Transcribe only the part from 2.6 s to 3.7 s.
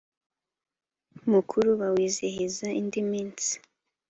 indi minsi